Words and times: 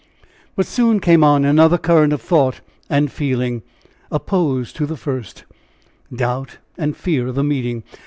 But 0.55 0.65
soon 0.65 0.99
came 0.99 1.23
on 1.23 1.45
another 1.45 1.77
current 1.77 2.11
of 2.11 2.23
thought 2.23 2.61
and 2.89 3.11
feeling 3.11 3.61
opposed 4.11 4.75
to 4.77 4.87
the 4.87 4.97
first 4.97 5.43
doubt 6.11 6.57
and 6.75 6.97
fear 6.97 7.27
of 7.27 7.35
the 7.35 7.43
meeting. 7.43 7.83